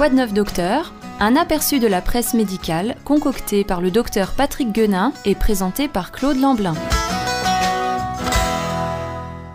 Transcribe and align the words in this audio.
Quoi 0.00 0.08
de 0.08 0.14
neuf 0.14 0.32
docteur? 0.32 0.94
Un 1.20 1.36
aperçu 1.36 1.78
de 1.78 1.86
la 1.86 2.00
presse 2.00 2.32
médicale 2.32 2.96
concocté 3.04 3.64
par 3.64 3.82
le 3.82 3.90
docteur 3.90 4.32
Patrick 4.32 4.72
Guenin 4.72 5.12
et 5.26 5.34
présenté 5.34 5.88
par 5.88 6.10
Claude 6.10 6.38
Lamblin. 6.38 6.72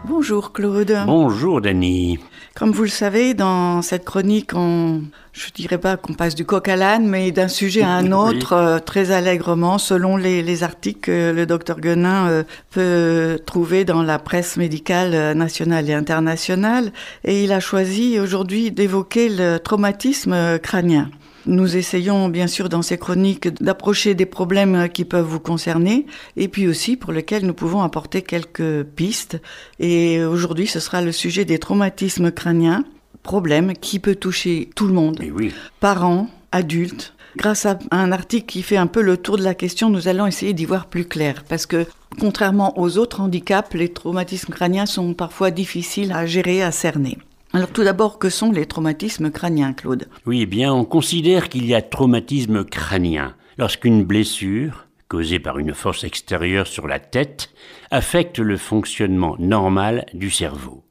Bonjour 0.03 0.53
Claude. 0.53 0.95
Bonjour 1.07 1.61
Dany. 1.61 2.19
Comme 2.57 2.71
vous 2.71 2.83
le 2.83 2.87
savez, 2.87 3.33
dans 3.33 3.81
cette 3.81 4.05
chronique, 4.05 4.51
on, 4.55 5.01
je 5.33 5.49
dirais 5.51 5.77
pas 5.77 5.97
qu'on 5.97 6.13
passe 6.13 6.35
du 6.35 6.45
coq 6.45 6.65
à 6.69 6.77
l'âne, 6.77 7.05
mais 7.05 7.33
d'un 7.33 7.49
sujet 7.49 7.81
à 7.81 7.89
un 7.89 8.13
autre, 8.13 8.53
euh, 8.53 8.79
très 8.79 9.11
allègrement, 9.11 9.77
selon 9.77 10.15
les, 10.15 10.63
articles 10.63 11.01
que 11.01 11.33
le 11.33 11.45
docteur 11.45 11.81
Guenin 11.81 12.29
euh, 12.29 12.43
peut 12.71 13.41
trouver 13.45 13.83
dans 13.83 14.01
la 14.01 14.19
presse 14.19 14.55
médicale 14.55 15.13
euh, 15.13 15.33
nationale 15.33 15.89
et 15.89 15.93
internationale. 15.93 16.93
Et 17.25 17.43
il 17.43 17.51
a 17.51 17.59
choisi 17.59 18.21
aujourd'hui 18.21 18.71
d'évoquer 18.71 19.27
le 19.27 19.57
traumatisme 19.57 20.57
crânien. 20.59 21.09
Nous 21.47 21.77
essayons 21.77 22.27
bien 22.29 22.47
sûr 22.47 22.69
dans 22.69 22.81
ces 22.81 22.97
chroniques 22.97 23.47
d'approcher 23.61 24.15
des 24.15 24.25
problèmes 24.25 24.89
qui 24.89 25.05
peuvent 25.05 25.25
vous 25.25 25.39
concerner 25.39 26.07
et 26.37 26.47
puis 26.47 26.67
aussi 26.67 26.97
pour 26.97 27.11
lesquels 27.11 27.45
nous 27.45 27.53
pouvons 27.53 27.81
apporter 27.81 28.23
quelques 28.23 28.83
pistes. 28.83 29.39
Et 29.79 30.23
aujourd'hui, 30.23 30.65
ce 30.65 30.79
sera 30.79 31.01
le 31.01 31.11
sujet 31.11 31.45
des 31.45 31.59
traumatismes 31.59 32.31
crâniens, 32.31 32.83
problème 33.21 33.73
qui 33.73 33.99
peut 33.99 34.15
toucher 34.15 34.69
tout 34.75 34.87
le 34.87 34.93
monde, 34.93 35.23
oui. 35.35 35.53
parents, 35.79 36.29
adultes. 36.51 37.13
Grâce 37.37 37.65
à 37.65 37.77
un 37.91 38.11
article 38.11 38.45
qui 38.45 38.63
fait 38.63 38.77
un 38.77 38.87
peu 38.87 39.01
le 39.01 39.17
tour 39.17 39.37
de 39.37 39.43
la 39.43 39.53
question, 39.53 39.89
nous 39.89 40.07
allons 40.07 40.25
essayer 40.25 40.53
d'y 40.53 40.65
voir 40.65 40.87
plus 40.87 41.05
clair 41.05 41.43
parce 41.47 41.65
que 41.65 41.85
contrairement 42.19 42.79
aux 42.79 42.97
autres 42.97 43.19
handicaps, 43.19 43.73
les 43.73 43.89
traumatismes 43.89 44.53
crâniens 44.53 44.85
sont 44.85 45.13
parfois 45.13 45.51
difficiles 45.51 46.13
à 46.13 46.25
gérer, 46.25 46.63
à 46.63 46.71
cerner. 46.71 47.17
Alors 47.55 47.71
tout 47.71 47.85
d'abord, 47.85 48.19
que 48.19 48.29
sont 48.29 48.51
les 48.51 48.65
traumatismes 48.65 49.31
crâniens, 49.31 49.71
Claude? 49.71 50.09
Oui, 50.25 50.41
eh 50.41 50.45
bien, 50.45 50.73
on 50.73 50.83
considère 50.83 51.47
qu'il 51.47 51.65
y 51.65 51.73
a 51.73 51.81
traumatisme 51.81 52.65
crânien 52.65 53.33
lorsqu'une 53.57 54.03
blessure, 54.03 54.87
causée 55.07 55.39
par 55.39 55.57
une 55.57 55.73
force 55.73 56.03
extérieure 56.03 56.67
sur 56.67 56.85
la 56.85 56.99
tête, 56.99 57.51
affecte 57.91 58.39
le 58.39 58.57
fonctionnement 58.57 59.37
normal 59.39 60.05
du 60.13 60.31
cerveau. 60.31 60.83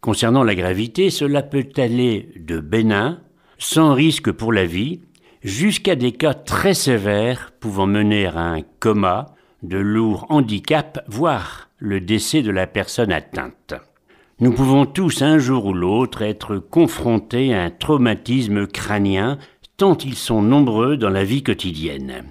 Concernant 0.00 0.44
la 0.44 0.54
gravité, 0.54 1.10
cela 1.10 1.42
peut 1.42 1.66
aller 1.76 2.28
de 2.36 2.60
bénin, 2.60 3.18
sans 3.58 3.92
risque 3.92 4.30
pour 4.30 4.52
la 4.52 4.64
vie, 4.64 5.00
jusqu'à 5.42 5.96
des 5.96 6.12
cas 6.12 6.34
très 6.34 6.74
sévères 6.74 7.50
pouvant 7.58 7.88
mener 7.88 8.26
à 8.26 8.38
un 8.38 8.62
coma, 8.78 9.34
de 9.64 9.78
lourds 9.78 10.26
handicaps, 10.28 11.00
voire 11.08 11.68
le 11.78 12.00
décès 12.00 12.42
de 12.42 12.52
la 12.52 12.68
personne 12.68 13.10
atteinte. 13.10 13.74
Nous 14.42 14.50
pouvons 14.50 14.86
tous 14.86 15.22
un 15.22 15.38
jour 15.38 15.66
ou 15.66 15.72
l'autre 15.72 16.20
être 16.22 16.56
confrontés 16.56 17.54
à 17.54 17.62
un 17.62 17.70
traumatisme 17.70 18.66
crânien, 18.66 19.38
tant 19.76 19.96
ils 19.96 20.16
sont 20.16 20.42
nombreux 20.42 20.96
dans 20.96 21.10
la 21.10 21.22
vie 21.22 21.44
quotidienne. 21.44 22.24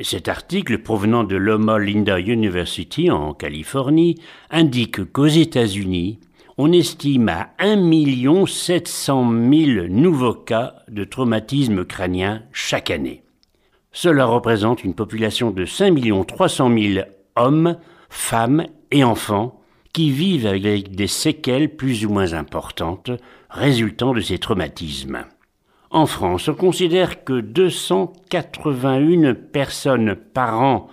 Cet 0.00 0.30
article 0.30 0.78
provenant 0.78 1.22
de 1.22 1.36
Loma 1.36 1.78
Linda 1.78 2.18
University 2.18 3.10
en 3.10 3.34
Californie 3.34 4.14
indique 4.48 5.12
qu'aux 5.12 5.26
États-Unis, 5.26 6.18
on 6.56 6.72
estime 6.72 7.28
à 7.28 7.50
1 7.58 8.46
700 8.46 9.30
000 9.30 9.88
nouveaux 9.90 10.32
cas 10.32 10.76
de 10.88 11.04
traumatisme 11.04 11.84
crânien 11.84 12.40
chaque 12.52 12.90
année. 12.90 13.22
Cela 13.92 14.24
représente 14.24 14.82
une 14.82 14.94
population 14.94 15.50
de 15.50 15.66
5 15.66 16.26
300 16.26 16.74
000 16.74 17.06
hommes, 17.36 17.76
femmes 18.08 18.64
et 18.90 19.04
enfants 19.04 19.60
qui 19.94 20.10
vivent 20.10 20.46
avec 20.46 20.94
des 20.94 21.06
séquelles 21.06 21.74
plus 21.74 22.04
ou 22.04 22.10
moins 22.10 22.34
importantes 22.34 23.10
résultant 23.48 24.12
de 24.12 24.20
ces 24.20 24.36
traumatismes. 24.38 25.24
En 25.90 26.04
France, 26.06 26.48
on 26.48 26.54
considère 26.54 27.22
que 27.22 27.40
281 27.40 29.34
personnes 29.34 30.16
par 30.16 30.60
an 30.60 30.88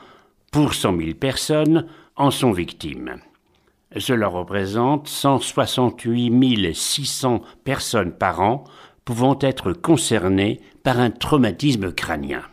pour 0.51 0.75
100 0.75 0.97
000 0.97 1.13
personnes 1.15 1.87
en 2.15 2.29
sont 2.29 2.51
victimes. 2.51 3.15
Cela 3.97 4.27
représente 4.27 5.07
168 5.07 6.75
600 6.75 7.41
personnes 7.63 8.11
par 8.11 8.39
an 8.41 8.63
pouvant 9.03 9.37
être 9.41 9.73
concernées 9.73 10.61
par 10.83 10.99
un 10.99 11.09
traumatisme 11.09 11.91
crânien. 11.91 12.43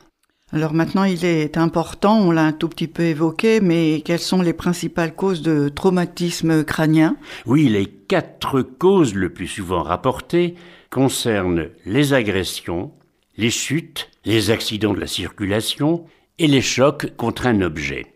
Alors 0.51 0.73
maintenant, 0.73 1.05
il 1.05 1.27
est 1.27 1.59
important, 1.59 2.19
on 2.21 2.31
l'a 2.31 2.45
un 2.45 2.53
tout 2.53 2.71
petit 2.71 2.89
peu 2.89 3.03
évoqué, 3.03 3.61
mais 3.61 4.01
quelles 4.03 4.19
sont 4.19 4.41
les 4.41 4.55
principales 4.55 5.15
causes 5.15 5.43
de 5.43 5.69
traumatisme 5.69 6.65
crânien? 6.65 7.17
Oui, 7.45 7.69
les 7.69 7.85
quatre 7.85 8.63
causes 8.63 9.15
le 9.15 9.29
plus 9.29 9.47
souvent 9.47 9.83
rapportées 9.83 10.55
concernent 10.91 11.69
les 11.85 12.15
agressions, 12.15 12.93
les 13.37 13.51
chutes, 13.51 14.09
les 14.25 14.51
accidents 14.51 14.95
de 14.95 15.01
la 15.01 15.07
circulation 15.07 16.07
et 16.39 16.47
les 16.47 16.63
chocs 16.63 17.15
contre 17.19 17.47
un 17.47 17.61
objet. 17.61 18.07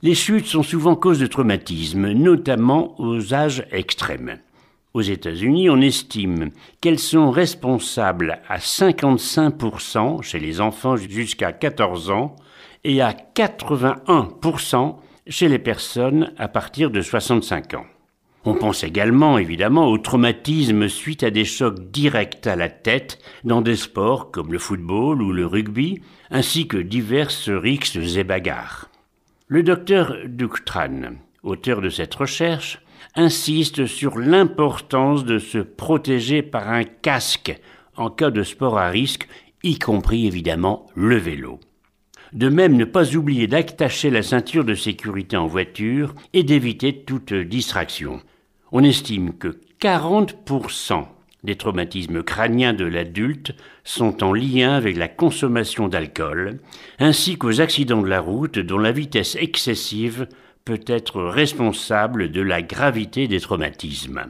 Les 0.00 0.14
chutes 0.14 0.46
sont 0.46 0.62
souvent 0.62 0.96
cause 0.96 1.18
de 1.18 1.26
traumatisme, 1.26 2.12
notamment 2.12 2.98
aux 2.98 3.34
âges 3.34 3.66
extrêmes. 3.70 4.38
Aux 4.96 5.02
États-Unis, 5.02 5.68
on 5.68 5.82
estime 5.82 6.52
qu'elles 6.80 6.98
sont 6.98 7.30
responsables 7.30 8.40
à 8.48 8.56
55% 8.56 10.22
chez 10.22 10.38
les 10.38 10.62
enfants 10.62 10.96
jusqu'à 10.96 11.52
14 11.52 12.10
ans 12.10 12.34
et 12.82 13.02
à 13.02 13.12
81% 13.12 14.96
chez 15.26 15.48
les 15.48 15.58
personnes 15.58 16.32
à 16.38 16.48
partir 16.48 16.90
de 16.90 17.02
65 17.02 17.74
ans. 17.74 17.84
On 18.46 18.54
pense 18.54 18.84
également 18.84 19.36
évidemment 19.36 19.86
au 19.88 19.98
traumatisme 19.98 20.88
suite 20.88 21.24
à 21.24 21.30
des 21.30 21.44
chocs 21.44 21.90
directs 21.90 22.46
à 22.46 22.56
la 22.56 22.70
tête 22.70 23.18
dans 23.44 23.60
des 23.60 23.76
sports 23.76 24.30
comme 24.30 24.50
le 24.50 24.58
football 24.58 25.20
ou 25.20 25.30
le 25.30 25.44
rugby, 25.44 26.00
ainsi 26.30 26.68
que 26.68 26.78
diverses 26.78 27.50
rixes 27.50 27.96
et 28.16 28.24
bagarres. 28.24 28.88
Le 29.46 29.62
docteur 29.62 30.16
Ductran, 30.24 31.16
auteur 31.42 31.82
de 31.82 31.90
cette 31.90 32.14
recherche, 32.14 32.80
insiste 33.14 33.86
sur 33.86 34.18
l'importance 34.18 35.24
de 35.24 35.38
se 35.38 35.58
protéger 35.58 36.42
par 36.42 36.68
un 36.68 36.84
casque 36.84 37.58
en 37.96 38.10
cas 38.10 38.30
de 38.30 38.42
sport 38.42 38.78
à 38.78 38.88
risque, 38.88 39.26
y 39.62 39.78
compris 39.78 40.26
évidemment 40.26 40.86
le 40.94 41.16
vélo. 41.16 41.60
De 42.32 42.48
même, 42.48 42.76
ne 42.76 42.84
pas 42.84 43.14
oublier 43.16 43.46
d'attacher 43.46 44.10
la 44.10 44.22
ceinture 44.22 44.64
de 44.64 44.74
sécurité 44.74 45.36
en 45.36 45.46
voiture 45.46 46.14
et 46.32 46.42
d'éviter 46.42 47.04
toute 47.04 47.32
distraction. 47.32 48.20
On 48.72 48.82
estime 48.82 49.32
que 49.32 49.58
40% 49.80 51.06
des 51.44 51.56
traumatismes 51.56 52.22
crâniens 52.22 52.72
de 52.72 52.84
l'adulte 52.84 53.54
sont 53.84 54.24
en 54.24 54.32
lien 54.32 54.72
avec 54.72 54.96
la 54.96 55.08
consommation 55.08 55.86
d'alcool, 55.86 56.58
ainsi 56.98 57.38
qu'aux 57.38 57.60
accidents 57.60 58.02
de 58.02 58.08
la 58.08 58.20
route 58.20 58.58
dont 58.58 58.78
la 58.78 58.92
vitesse 58.92 59.36
excessive 59.36 60.26
peut 60.66 60.84
être 60.88 61.22
responsable 61.22 62.32
de 62.32 62.42
la 62.42 62.60
gravité 62.60 63.28
des 63.28 63.40
traumatismes. 63.40 64.26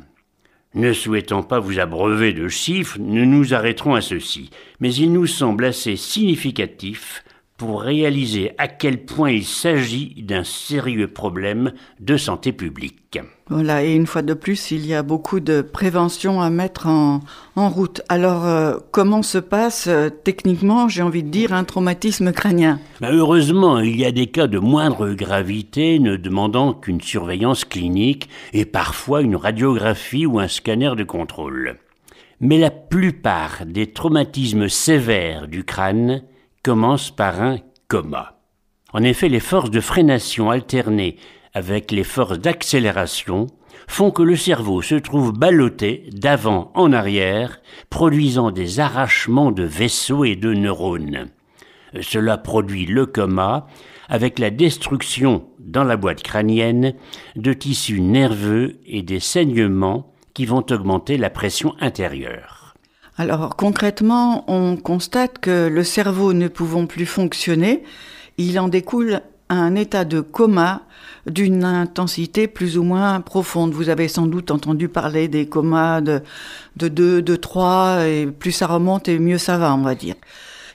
Ne 0.75 0.93
souhaitant 0.93 1.43
pas 1.43 1.61
vous 1.61 1.79
abreuver 1.79 2.35
de 2.35 2.47
chiffres, 2.47 2.99
nous 3.01 3.25
nous 3.25 3.55
arrêterons 3.55 3.95
à 3.95 4.03
ceci, 4.03 4.51
mais 4.79 4.95
il 4.95 5.15
nous 5.15 5.27
semble 5.27 5.65
assez 5.65 5.97
significatif 5.97 7.25
pour 7.57 7.83
réaliser 7.83 8.53
à 8.59 8.69
quel 8.69 9.05
point 9.05 9.31
il 9.31 9.45
s'agit 9.45 10.23
d'un 10.23 10.45
sérieux 10.45 11.09
problème 11.09 11.73
de 12.01 12.17
santé 12.17 12.53
publique. 12.53 13.19
Voilà, 13.49 13.85
et 13.85 13.95
une 13.95 14.07
fois 14.07 14.23
de 14.23 14.35
plus, 14.35 14.73
il 14.73 14.85
y 14.87 14.93
a 14.93 15.03
beaucoup 15.03 15.41
de 15.41 15.63
prévention 15.63 16.41
à 16.43 16.51
mettre 16.51 16.87
en, 16.89 17.21
route. 17.57 18.03
Alors, 18.09 18.45
euh, 18.45 18.75
comment 18.91 19.23
se 19.23 19.39
passe 19.39 19.87
euh, 19.87 20.11
techniquement, 20.11 20.89
j'ai 20.89 21.03
envie 21.03 21.23
de 21.23 21.31
dire, 21.31 21.53
un 21.53 21.65
traumatisme 21.65 22.33
crânien? 22.33 22.81
Ben, 23.01 23.13
Heureusement, 23.13 23.79
il 23.79 23.97
y 23.99 24.05
a 24.05 24.13
des 24.13 24.27
cas 24.27 24.49
de 24.49 24.59
moindre 24.59 25.11
gravité 25.13 25.99
ne 25.99 26.17
demandant 26.17 26.75
qu'une 26.75 27.01
surveillance 27.01 27.65
clinique 27.65 28.29
et 28.53 28.65
parfois 28.65 29.23
une 29.23 29.37
radiographie 29.37 30.27
ou 30.27 30.41
un 30.41 30.49
scanner 30.49 30.93
de 30.97 31.05
contrôle. 31.05 31.77
Mais 32.41 32.59
la 32.59 32.71
plupart 32.71 33.65
des 33.65 33.87
traumatismes 33.87 34.69
sévères 34.69 35.49
du 35.49 35.65
crâne 35.65 36.23
commence 36.67 37.13
par 37.13 37.41
un 37.41 37.59
coma. 37.87 38.41
En 38.93 39.05
effet, 39.05 39.29
les 39.29 39.39
forces 39.39 39.71
de 39.71 39.79
freination 39.79 40.51
alternées 40.51 41.15
avec 41.55 41.93
les 41.93 42.03
forces 42.03 42.41
d'accélération 42.41 43.47
font 43.87 44.11
que 44.11 44.25
le 44.25 44.35
cerveau 44.35 44.83
se 44.83 44.97
trouve 44.97 45.33
ballotté 45.33 46.11
d'avant 46.11 46.73
en 46.75 46.93
arrière, 46.93 47.61
produisant 47.89 48.51
des 48.51 48.81
arrachements 48.81 49.53
de 49.53 49.63
vaisseaux 49.63 50.25
et 50.25 50.35
de 50.35 50.55
neurones. 50.55 51.29
Cela 52.01 52.37
produit 52.37 52.87
le 52.87 53.07
coma 53.07 53.69
avec 54.09 54.41
la 54.41 54.51
destruction 54.51 55.45
dans 55.61 55.85
la 55.85 55.97
boîte 55.97 56.25
crânienne 56.25 56.95
de 57.37 57.53
tissus 57.53 58.01
nerveux 58.01 58.81
et 58.87 59.03
des 59.03 59.21
saignements 59.21 60.13
qui 60.35 60.47
vont 60.47 60.67
augmenter 60.69 61.17
la 61.17 61.31
pression 61.31 61.77
intérieure. 61.79 62.66
Alors 63.19 63.57
concrètement, 63.57 64.45
on 64.47 64.77
constate 64.77 65.39
que 65.39 65.69
le 65.69 65.85
cerveau 65.85 66.35
ne 66.35 66.49
pouvant 66.49 66.87
plus 66.87 67.07
fonctionner, 67.07 67.83
il 68.37 68.61
en 68.61 68.69
découle 68.69 69.23
un 69.49 69.75
état 69.75 70.05
de 70.05 70.21
coma 70.21 70.83
d'une 71.27 71.65
intensité 71.65 72.47
plus 72.47 72.77
ou 72.77 72.83
moins 72.83 73.21
profonde. 73.23 73.73
Vous 73.73 73.89
avez 73.89 74.09
sans 74.09 74.27
doute 74.27 74.51
entendu 74.51 74.89
parler 74.89 75.29
des 75.29 75.49
comas 75.49 76.03
de, 76.03 76.21
de 76.77 76.89
2, 76.89 77.23
de 77.23 77.37
3, 77.37 78.07
et 78.07 78.27
plus 78.27 78.53
ça 78.53 78.67
remonte 78.67 79.09
et 79.09 79.19
mieux 79.19 79.39
ça 79.39 79.57
va, 79.57 79.75
on 79.75 79.83
va 79.83 79.95
dire. 79.95 80.17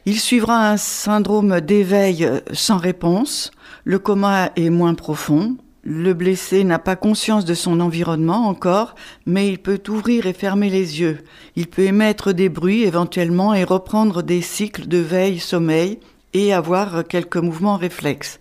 Il 0.08 0.20
suivra 0.20 0.72
un 0.72 0.78
syndrome 0.78 1.62
d'éveil 1.62 2.28
sans 2.54 2.78
réponse. 2.78 3.52
Le 3.84 4.00
coma 4.00 4.52
est 4.56 4.72
moins 4.72 4.96
profond. 4.96 5.58
Le 5.84 6.14
blessé 6.14 6.64
n'a 6.64 6.78
pas 6.78 6.96
conscience 6.96 7.44
de 7.44 7.56
son 7.56 7.80
environnement 7.80 8.48
encore, 8.48 8.94
mais 9.26 9.48
il 9.48 9.58
peut 9.58 9.82
ouvrir 9.90 10.28
et 10.28 10.34
fermer 10.34 10.70
les 10.70 11.02
yeux. 11.02 11.20
Il 11.56 11.68
peut 11.68 11.84
émettre 11.84 12.34
des 12.34 12.50
bruits 12.50 12.84
éventuellement 12.84 13.56
et 13.56 13.64
reprendre 13.64 14.22
des 14.22 14.42
cycles 14.42 14.88
de 14.88 15.00
veille-sommeil 15.00 16.00
et 16.34 16.54
avoir 16.54 17.08
quelques 17.08 17.38
mouvements 17.38 17.78
réflexes. 17.78 18.40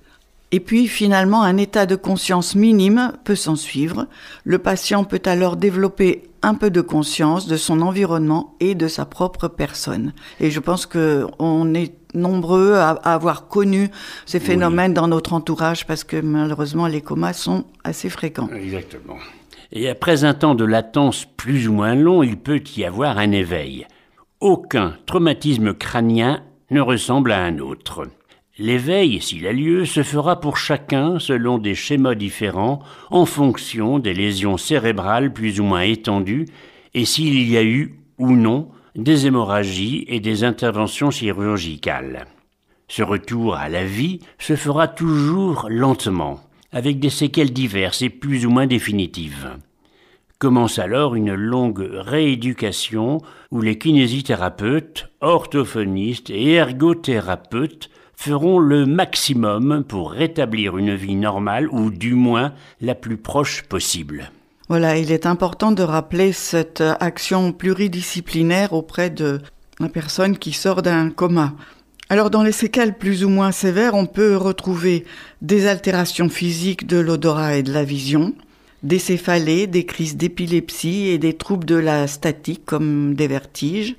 Et 0.52 0.60
puis 0.60 0.86
finalement, 0.86 1.42
un 1.42 1.56
état 1.56 1.86
de 1.86 1.96
conscience 1.96 2.54
minime 2.54 3.12
peut 3.24 3.36
s'en 3.36 3.56
suivre. 3.56 4.06
Le 4.44 4.58
patient 4.58 5.04
peut 5.04 5.22
alors 5.24 5.56
développer 5.56 6.24
un 6.42 6.54
peu 6.54 6.70
de 6.70 6.80
conscience 6.80 7.46
de 7.46 7.56
son 7.56 7.80
environnement 7.80 8.54
et 8.60 8.74
de 8.74 8.88
sa 8.88 9.04
propre 9.04 9.48
personne. 9.48 10.12
Et 10.40 10.50
je 10.50 10.60
pense 10.60 10.86
que 10.86 11.26
on 11.38 11.72
est 11.74 11.94
nombreux 12.14 12.74
à, 12.74 12.90
avoir 12.90 13.48
connu 13.48 13.90
ces 14.26 14.40
phénomènes 14.40 14.94
dans 14.94 15.08
notre 15.08 15.32
entourage 15.32 15.86
parce 15.86 16.04
que 16.04 16.20
malheureusement 16.20 16.86
les 16.86 17.00
comas 17.00 17.32
sont 17.32 17.64
assez 17.84 18.10
fréquents. 18.10 18.48
Exactement. 18.54 19.18
Et 19.72 19.88
après 19.88 20.24
un 20.24 20.34
temps 20.34 20.54
de 20.54 20.64
latence 20.64 21.26
plus 21.36 21.68
ou 21.68 21.72
moins 21.72 21.94
long, 21.94 22.22
il 22.22 22.36
peut 22.36 22.62
y 22.76 22.84
avoir 22.84 23.18
un 23.18 23.30
éveil. 23.30 23.86
Aucun 24.40 24.96
traumatisme 25.06 25.74
crânien 25.74 26.42
ne 26.70 26.80
ressemble 26.80 27.32
à 27.32 27.42
un 27.42 27.58
autre. 27.58 28.06
L'éveil, 28.58 29.22
s'il 29.22 29.46
a 29.46 29.52
lieu, 29.52 29.84
se 29.84 30.02
fera 30.02 30.40
pour 30.40 30.56
chacun 30.56 31.18
selon 31.18 31.58
des 31.58 31.74
schémas 31.74 32.14
différents 32.14 32.80
en 33.10 33.24
fonction 33.24 33.98
des 33.98 34.12
lésions 34.12 34.56
cérébrales 34.58 35.32
plus 35.32 35.60
ou 35.60 35.64
moins 35.64 35.82
étendues 35.82 36.46
et 36.92 37.04
s'il 37.04 37.48
y 37.48 37.56
a 37.56 37.62
eu 37.62 37.94
ou 38.18 38.32
non 38.32 38.68
des 38.96 39.26
hémorragies 39.26 40.04
et 40.08 40.20
des 40.20 40.44
interventions 40.44 41.10
chirurgicales. 41.10 42.26
Ce 42.88 43.02
retour 43.02 43.54
à 43.54 43.68
la 43.68 43.84
vie 43.84 44.18
se 44.38 44.56
fera 44.56 44.88
toujours 44.88 45.68
lentement, 45.70 46.40
avec 46.72 46.98
des 46.98 47.10
séquelles 47.10 47.52
diverses 47.52 48.02
et 48.02 48.10
plus 48.10 48.46
ou 48.46 48.50
moins 48.50 48.66
définitives. 48.66 49.50
Commence 50.38 50.78
alors 50.78 51.14
une 51.14 51.34
longue 51.34 51.86
rééducation 51.92 53.18
où 53.50 53.60
les 53.60 53.78
kinésithérapeutes, 53.78 55.08
orthophonistes 55.20 56.30
et 56.30 56.54
ergothérapeutes 56.54 57.90
feront 58.14 58.58
le 58.58 58.86
maximum 58.86 59.84
pour 59.86 60.12
rétablir 60.12 60.78
une 60.78 60.94
vie 60.94 61.14
normale 61.14 61.68
ou 61.70 61.90
du 61.90 62.14
moins 62.14 62.52
la 62.80 62.94
plus 62.94 63.18
proche 63.18 63.62
possible. 63.62 64.30
Voilà, 64.70 64.96
il 64.96 65.10
est 65.10 65.26
important 65.26 65.72
de 65.72 65.82
rappeler 65.82 66.32
cette 66.32 66.80
action 67.00 67.50
pluridisciplinaire 67.50 68.72
auprès 68.72 69.10
de 69.10 69.40
la 69.80 69.88
personne 69.88 70.38
qui 70.38 70.52
sort 70.52 70.82
d'un 70.82 71.10
coma. 71.10 71.54
Alors 72.08 72.30
dans 72.30 72.44
les 72.44 72.52
séquelles 72.52 72.96
plus 72.96 73.24
ou 73.24 73.28
moins 73.30 73.50
sévères, 73.50 73.94
on 73.94 74.06
peut 74.06 74.36
retrouver 74.36 75.04
des 75.42 75.66
altérations 75.66 76.28
physiques 76.28 76.86
de 76.86 76.98
l'odorat 76.98 77.56
et 77.56 77.64
de 77.64 77.72
la 77.72 77.82
vision, 77.82 78.32
des 78.84 79.00
céphalées, 79.00 79.66
des 79.66 79.86
crises 79.86 80.16
d'épilepsie 80.16 81.08
et 81.08 81.18
des 81.18 81.34
troubles 81.34 81.66
de 81.66 81.74
la 81.74 82.06
statique 82.06 82.64
comme 82.64 83.14
des 83.14 83.26
vertiges, 83.26 83.96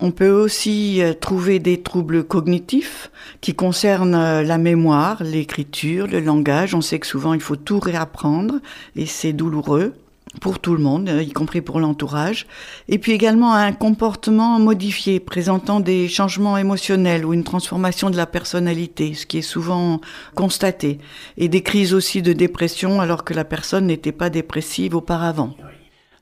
on 0.00 0.10
peut 0.10 0.30
aussi 0.30 1.02
euh, 1.02 1.12
trouver 1.12 1.58
des 1.58 1.82
troubles 1.82 2.24
cognitifs 2.24 3.10
qui 3.40 3.54
concernent 3.54 4.14
euh, 4.14 4.42
la 4.42 4.58
mémoire, 4.58 5.22
l'écriture, 5.22 6.06
le 6.06 6.20
langage. 6.20 6.74
On 6.74 6.80
sait 6.80 6.98
que 6.98 7.06
souvent 7.06 7.34
il 7.34 7.40
faut 7.40 7.56
tout 7.56 7.80
réapprendre 7.80 8.56
et 8.94 9.06
c'est 9.06 9.32
douloureux 9.32 9.94
pour 10.40 10.60
tout 10.60 10.74
le 10.74 10.82
monde, 10.82 11.08
euh, 11.08 11.22
y 11.22 11.32
compris 11.32 11.62
pour 11.62 11.80
l'entourage. 11.80 12.46
Et 12.88 12.98
puis 12.98 13.12
également 13.12 13.54
un 13.54 13.72
comportement 13.72 14.60
modifié 14.60 15.18
présentant 15.18 15.80
des 15.80 16.06
changements 16.06 16.56
émotionnels 16.56 17.24
ou 17.24 17.34
une 17.34 17.44
transformation 17.44 18.10
de 18.10 18.16
la 18.16 18.26
personnalité, 18.26 19.14
ce 19.14 19.26
qui 19.26 19.38
est 19.38 19.42
souvent 19.42 20.00
constaté. 20.36 20.98
Et 21.38 21.48
des 21.48 21.62
crises 21.62 21.92
aussi 21.92 22.22
de 22.22 22.32
dépression 22.32 23.00
alors 23.00 23.24
que 23.24 23.34
la 23.34 23.44
personne 23.44 23.86
n'était 23.86 24.12
pas 24.12 24.30
dépressive 24.30 24.94
auparavant. 24.94 25.54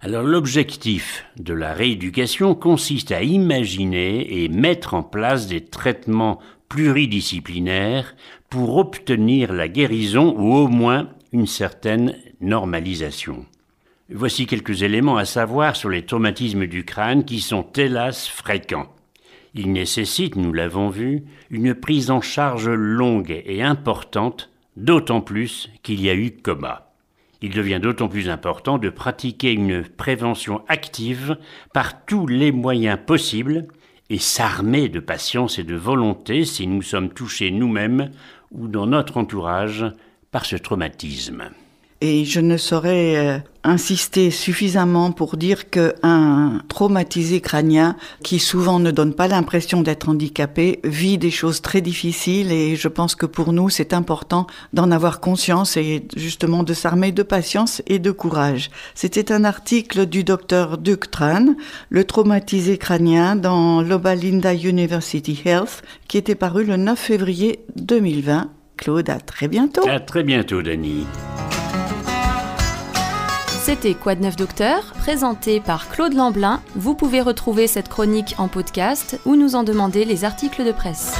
Alors 0.01 0.25
l'objectif 0.25 1.25
de 1.39 1.55
la 1.55 1.73
rééducation 1.73 2.55
consiste 2.55 3.13
à 3.13 3.23
imaginer 3.23 4.43
et 4.43 4.49
mettre 4.49 4.93
en 4.93 5.03
place 5.03 5.47
des 5.47 5.65
traitements 5.65 6.39
pluridisciplinaires 6.69 8.15
pour 8.51 8.77
obtenir 8.77 9.53
la 9.53 9.69
guérison 9.69 10.35
ou 10.37 10.55
au 10.55 10.69
moins 10.69 11.09
une 11.33 11.47
certaine 11.47 12.15
normalisation. 12.41 13.47
Voici 14.13 14.47
quelques 14.47 14.83
éléments 14.83 15.17
à 15.17 15.25
savoir 15.25 15.75
sur 15.75 15.89
les 15.89 16.05
traumatismes 16.05 16.67
du 16.67 16.85
crâne 16.85 17.25
qui 17.25 17.41
sont 17.41 17.67
hélas 17.75 18.29
fréquents. 18.29 18.95
Ils 19.55 19.73
nécessitent, 19.73 20.37
nous 20.37 20.53
l'avons 20.53 20.91
vu, 20.91 21.25
une 21.51 21.75
prise 21.75 22.11
en 22.11 22.21
charge 22.21 22.69
longue 22.69 23.43
et 23.47 23.63
importante, 23.63 24.51
d'autant 24.77 25.23
plus 25.23 25.71
qu'il 25.83 26.03
y 26.03 26.11
a 26.11 26.15
eu 26.15 26.31
coma. 26.31 26.86
Il 27.43 27.53
devient 27.53 27.81
d'autant 27.81 28.09
plus 28.09 28.29
important 28.29 28.79
de 28.79 28.89
pratiquer 28.89 29.53
une 29.53 29.83
prévention 29.83 30.63
active 30.69 31.37
par 31.75 32.05
tous 32.07 32.27
les 32.27 32.53
moyens 32.53 32.99
possibles 33.05 33.67
et 34.09 34.19
s'armer 34.19 34.89
de 34.89 35.01
patience 35.01 35.59
et 35.59 35.65
de 35.65 35.75
volonté 35.75 36.45
si 36.45 36.67
nous 36.67 36.83
sommes 36.83 37.11
touchés 37.11 37.51
nous-mêmes 37.51 38.11
ou 38.53 38.69
dans 38.69 38.87
notre 38.87 39.17
entourage 39.17 39.85
par 40.31 40.47
ce 40.47 40.57
traumatisme. 40.57 41.51
Et 42.03 42.27
je 42.27 42.41
ne 42.41 42.59
saurais 42.59 43.17
euh, 43.17 43.39
insister 43.65 44.31
suffisamment 44.31 45.13
pour 45.13 45.39
dire 45.39 45.71
qu'un 45.71 46.61
traumatisé 46.69 47.41
crânien, 47.41 47.97
qui 48.23 48.39
souvent 48.39 48.79
ne 48.79 48.91
donne 48.91 49.15
pas 49.15 49.29
l'impression 49.29 49.81
d'être 49.81 50.11
handicapé, 50.11 50.81
vit 50.85 51.17
des 51.17 51.31
choses 51.31 51.63
très 51.63 51.81
difficiles 51.81 52.53
et 52.53 52.77
je 52.77 52.89
pense 52.89 53.15
que 53.15 53.25
pour 53.25 53.55
nous, 53.55 53.71
c'est 53.71 53.95
important 53.95 54.47
d'en 54.75 54.91
avoir 54.91 55.21
conscience 55.21 55.79
et 55.79 56.07
justement 56.17 56.63
de 56.65 56.75
s'armer 56.75 57.13
de 57.13 57.23
patience 57.23 57.81
et 57.87 57.99
de 57.99 58.11
courage. 58.11 58.71
C'était 58.95 59.33
un 59.33 59.45
article 59.45 60.05
du 60.05 60.23
docteur 60.23 60.77
Duke 60.77 61.11
Tran, 61.11 61.55
le 61.89 62.05
traumatisé 62.05 62.77
crânien 62.77 63.37
dans 63.37 63.81
l'Obalinda 63.81 64.55
University 64.55 65.41
Health, 65.47 65.83
qui 66.09 66.19
était 66.19 66.35
paru 66.35 66.65
le 66.65 66.77
9 66.77 66.99
février 66.99 67.61
2020. 67.77 68.51
Claude, 68.77 69.09
à 69.09 69.19
très 69.19 69.49
bientôt. 69.49 69.89
À 69.89 70.01
très 70.01 70.23
bientôt, 70.23 70.61
Dani. 70.61 71.07
C'était 73.67 73.95
Quoi 73.95 74.15
de 74.15 74.23
neuf 74.23 74.37
docteur, 74.37 74.93
présenté 74.93 75.59
par 75.59 75.89
Claude 75.89 76.15
Lamblin. 76.15 76.63
Vous 76.77 76.95
pouvez 76.95 77.21
retrouver 77.21 77.67
cette 77.67 77.89
chronique 77.89 78.37
en 78.39 78.47
podcast 78.47 79.19
ou 79.25 79.35
nous 79.35 79.57
en 79.57 79.65
demander 79.65 80.05
les 80.05 80.25
articles 80.25 80.65
de 80.65 80.71
presse. 80.71 81.17